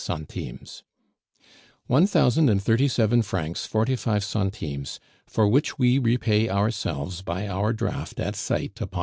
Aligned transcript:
1037 0.01 0.83
45 1.87 1.87
_One 1.87 2.09
thousand 2.11 2.49
and 2.49 2.59
thirty 2.59 2.87
seven 2.87 3.21
francs 3.21 3.67
forty 3.67 3.95
five 3.95 4.23
centimes, 4.23 4.99
for 5.27 5.47
which 5.47 5.77
we 5.77 5.99
repay 5.99 6.49
ourselves 6.49 7.21
by 7.21 7.47
our 7.47 7.71
draft 7.71 8.19
at 8.19 8.35
sight 8.35 8.81
upon 8.81 8.99
M. 8.99 8.99